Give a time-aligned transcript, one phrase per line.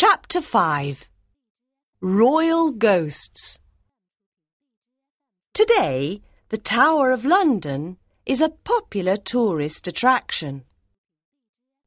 [0.00, 1.08] Chapter 5
[2.00, 3.58] Royal Ghosts
[5.52, 10.62] Today, the Tower of London is a popular tourist attraction.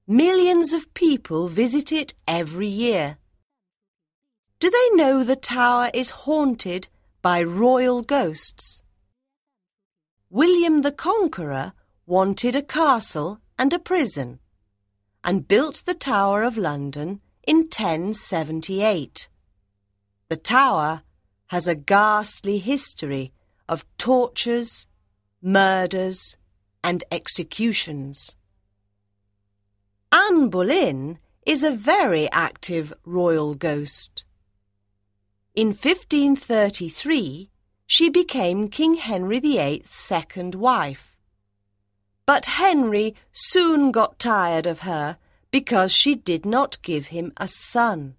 [0.05, 3.17] Millions of people visit it every year.
[4.59, 6.89] Do they know the tower is haunted
[7.21, 8.81] by royal ghosts?
[10.29, 11.71] William the Conqueror
[12.05, 14.39] wanted a castle and a prison
[15.23, 17.21] and built the Tower of London
[17.51, 19.27] in 1078.
[20.29, 21.03] The tower
[21.47, 23.33] has a ghastly history
[23.67, 24.87] of tortures,
[25.41, 26.37] murders,
[26.81, 28.37] and executions.
[30.13, 34.23] Anne Boleyn is a very active royal ghost.
[35.53, 37.49] In 1533,
[37.85, 41.17] she became King Henry VIII's second wife.
[42.25, 45.17] But Henry soon got tired of her
[45.51, 48.15] because she did not give him a son.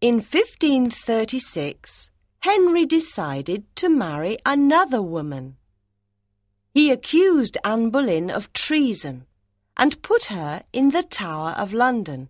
[0.00, 5.56] In 1536, Henry decided to marry another woman.
[6.72, 9.26] He accused Anne Boleyn of treason
[9.76, 12.28] and put her in the Tower of London.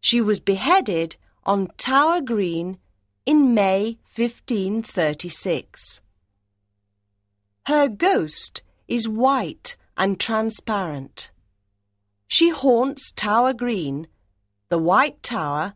[0.00, 2.78] She was beheaded on Tower Green
[3.26, 6.02] in May 1536.
[7.66, 11.30] Her ghost is white and transparent.
[12.28, 14.06] She haunts Tower Green,
[14.68, 15.74] the White Tower,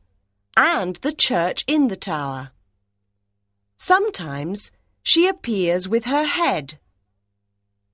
[0.55, 2.51] and the church in the tower.
[3.79, 4.71] Sometimes
[5.03, 6.79] she appears with her head.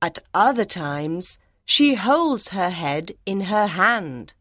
[0.03, 4.34] At other times, she holds her head in her hand.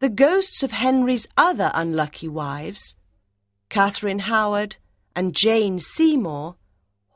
[0.00, 2.94] The ghosts of Henry's other unlucky wives,
[3.70, 4.76] Catherine Howard
[5.16, 6.56] and Jane Seymour,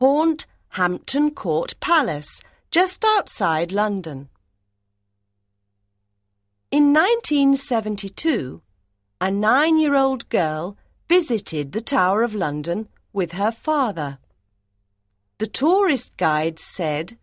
[0.01, 4.31] haunt Hampton Court Palace just outside London.
[6.73, 8.62] In 1972,
[9.20, 14.17] a nine-year-old girl visited the Tower of London with her father.
[15.36, 17.19] The tourist guide said,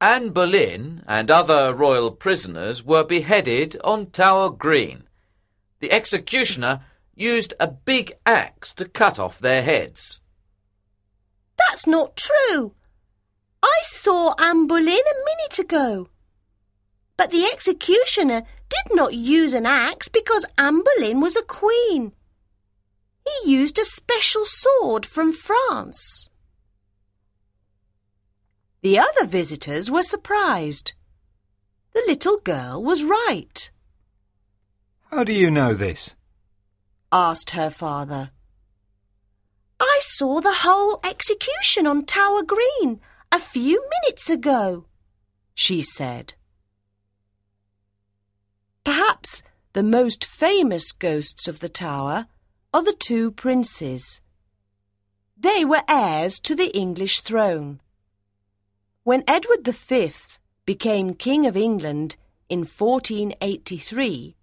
[0.00, 5.04] Anne Boleyn and other royal prisoners were beheaded on Tower Green.
[5.80, 10.22] The executioner used a big axe to cut off their heads.
[11.58, 12.72] That's not true.
[13.62, 16.08] I saw Anne Boleyn a minute ago.
[17.16, 18.42] But the executioner
[18.88, 22.12] did not use an axe because Anne Boleyn was a queen.
[23.42, 26.28] He used a special sword from France.
[28.82, 30.92] The other visitors were surprised.
[31.94, 33.70] The little girl was right,
[35.10, 36.14] How do you know this?
[37.12, 38.30] asked her father.
[39.80, 43.00] I saw the whole execution on Tower Green
[43.32, 44.86] a few minutes ago.
[45.54, 46.34] she said.
[49.74, 52.26] The most famous ghosts of the tower
[52.72, 54.20] are the two princes.
[55.36, 57.80] They were heirs to the English throne.
[59.02, 60.12] When Edward V
[60.64, 62.14] became King of England
[62.48, 64.36] in 1483,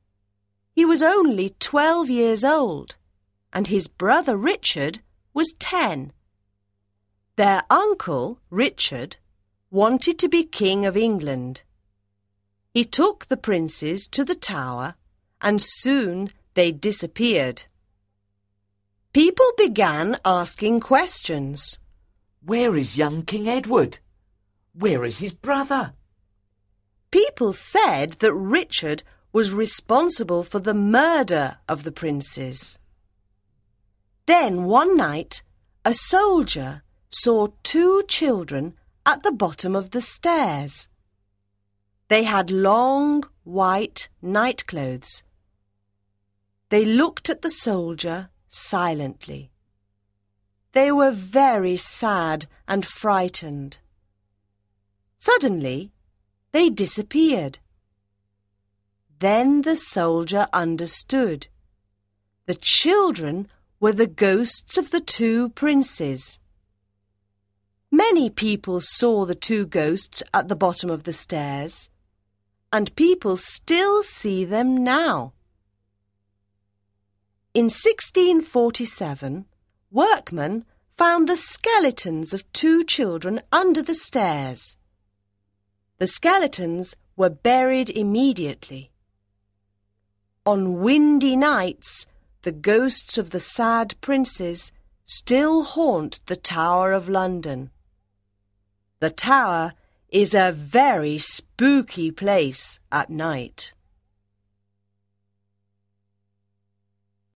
[0.74, 2.98] he was only 12 years old
[3.54, 5.00] and his brother Richard
[5.34, 6.12] was 10.
[7.38, 9.16] Their uncle, Richard,
[9.70, 11.64] wanted to be King of England.
[12.74, 14.96] He took the princes to the tower
[15.42, 17.64] and soon they disappeared.
[19.14, 21.80] People began asking questions.
[22.44, 24.00] Where is young King Edward?
[24.74, 25.94] Where is his brother?
[27.12, 29.04] People said that Richard
[29.34, 32.78] was responsible for the murder of the princes.
[34.26, 35.44] Then one night,
[35.84, 38.76] a soldier saw two children
[39.06, 40.88] at the bottom of the stairs.
[42.08, 45.24] They had long, white nightclothes.
[46.72, 49.52] They looked at the soldier silently.
[50.72, 53.80] They were very sad and frightened.
[55.20, 55.92] Suddenly,
[56.54, 57.60] they disappeared.
[59.20, 61.48] Then the soldier understood.
[62.46, 63.50] The children
[63.82, 66.40] were the ghosts of the two princes.
[67.92, 71.90] Many people saw the two ghosts at the bottom of the stairs,
[72.72, 75.34] and people still see them now.
[77.54, 79.46] In 1647,
[79.92, 80.64] workmen
[80.98, 84.78] found the skeletons of two children under the stairs.
[85.98, 88.92] The skeletons were buried immediately.
[90.46, 92.08] On windy nights,
[92.44, 94.72] the ghosts of the sad princes
[95.06, 97.70] still haunt the Tower of London.
[99.02, 99.74] The tower
[100.08, 103.74] is a very spooky place at night.